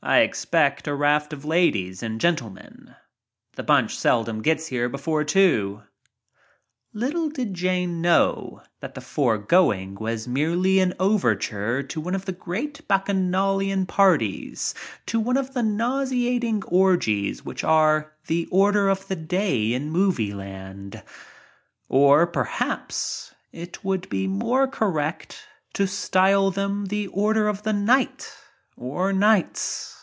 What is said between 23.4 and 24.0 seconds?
it